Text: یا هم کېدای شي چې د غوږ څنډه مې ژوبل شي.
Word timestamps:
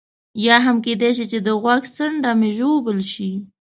یا 0.45 0.55
هم 0.65 0.77
کېدای 0.85 1.11
شي 1.17 1.25
چې 1.31 1.39
د 1.41 1.47
غوږ 1.61 1.83
څنډه 1.95 2.31
مې 2.39 2.49
ژوبل 2.57 2.99
شي. 3.11 3.31